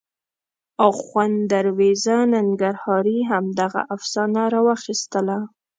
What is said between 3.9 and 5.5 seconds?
افسانه راواخیستله.